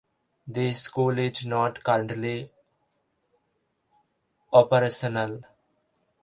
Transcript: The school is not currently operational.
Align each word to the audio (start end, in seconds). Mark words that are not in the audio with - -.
The 0.47 0.71
school 0.71 1.19
is 1.19 1.45
not 1.45 1.83
currently 1.83 2.49
operational. 4.51 5.41